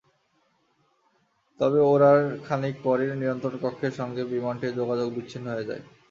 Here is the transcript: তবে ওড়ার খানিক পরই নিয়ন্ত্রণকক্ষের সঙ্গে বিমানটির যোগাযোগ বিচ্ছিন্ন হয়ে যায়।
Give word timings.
তবে 1.59 1.79
ওড়ার 1.87 2.17
খানিক 2.45 2.75
পরই 2.83 3.09
নিয়ন্ত্রণকক্ষের 3.21 3.93
সঙ্গে 3.99 4.21
বিমানটির 4.33 4.77
যোগাযোগ 4.79 5.07
বিচ্ছিন্ন 5.15 5.45
হয়ে 5.49 5.67
যায়। 5.69 5.83